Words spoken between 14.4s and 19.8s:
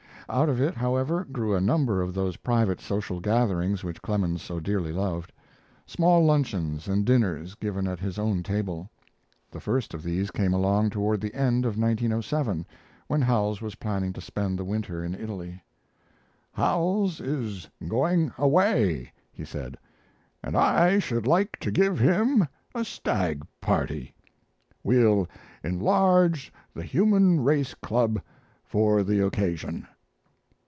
the winter in Italy. "Howells is going away," he said,